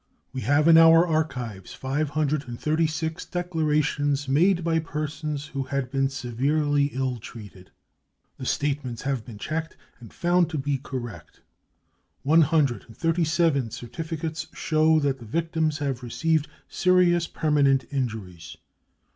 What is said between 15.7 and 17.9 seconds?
have received serious permanent